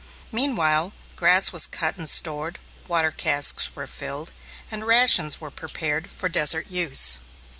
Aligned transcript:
Meanwhile, 0.31 0.93
grass 1.15 1.51
was 1.53 1.67
cut 1.67 1.95
and 1.95 2.09
stored, 2.09 2.57
water 2.87 3.11
casks 3.11 3.75
were 3.75 3.85
filled, 3.85 4.31
and 4.71 4.87
rations 4.87 5.39
were 5.39 5.51
prepared 5.51 6.09
for 6.09 6.27
desert 6.27 6.71
use. 6.71 7.19